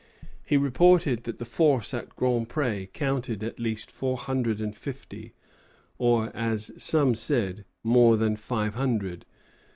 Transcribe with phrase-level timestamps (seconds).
[0.43, 5.35] He reported that the force at Grand Pré counted at least four hundred and fifty,
[5.99, 9.27] or, as some said, more than five hundred.